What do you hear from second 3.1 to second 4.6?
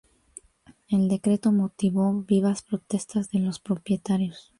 de los propietarios.